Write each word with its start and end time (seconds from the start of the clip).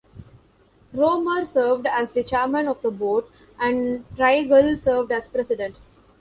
Roemer 0.95 1.45
served 1.45 1.85
as 1.85 2.11
the 2.11 2.23
chairman 2.23 2.67
of 2.67 2.81
the 2.81 2.89
board 2.89 3.25
and 3.59 4.03
Traigle 4.17 4.81
served 4.81 5.11
as 5.11 5.27
president. 5.27 5.75